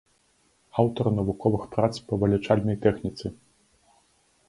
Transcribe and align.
Аўтар 0.83 1.05
навуковых 1.19 1.63
прац 1.77 1.93
па 2.09 2.13
вылічальнай 2.25 2.83
тэхніцы. 2.87 3.25